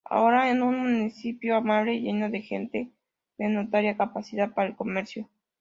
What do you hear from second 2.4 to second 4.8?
gente de notoria capacidad para el